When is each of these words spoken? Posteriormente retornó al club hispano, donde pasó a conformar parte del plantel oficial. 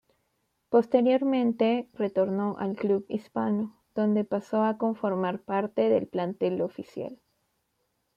Posteriormente 0.69 1.87
retornó 1.93 2.57
al 2.57 2.75
club 2.75 3.05
hispano, 3.07 3.77
donde 3.93 4.23
pasó 4.23 4.63
a 4.63 4.79
conformar 4.79 5.43
parte 5.43 5.89
del 5.89 6.07
plantel 6.07 6.61
oficial. 6.63 7.19